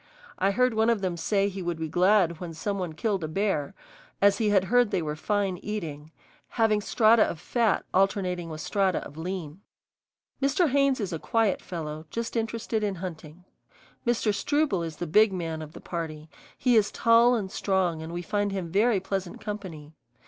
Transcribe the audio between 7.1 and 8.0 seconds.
of fat